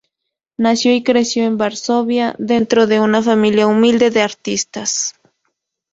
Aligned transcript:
Nació 0.57 0.95
y 0.95 1.03
creció 1.03 1.43
en 1.43 1.59
Varsovia, 1.59 2.35
dentro 2.39 2.87
de 2.87 2.99
una 2.99 3.21
familia 3.21 3.67
humilde 3.67 4.09
de 4.09 4.23
artistas. 4.23 5.13